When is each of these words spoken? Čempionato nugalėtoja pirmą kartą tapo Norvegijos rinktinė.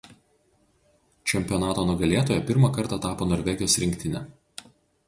Čempionato 1.31 1.85
nugalėtoja 1.91 2.47
pirmą 2.49 2.73
kartą 2.79 3.01
tapo 3.07 3.31
Norvegijos 3.35 3.79
rinktinė. 3.87 4.27